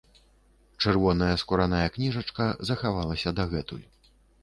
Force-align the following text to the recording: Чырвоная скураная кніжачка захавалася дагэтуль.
Чырвоная 0.83 1.29
скураная 1.43 1.83
кніжачка 1.99 2.51
захавалася 2.73 3.39
дагэтуль. 3.43 3.89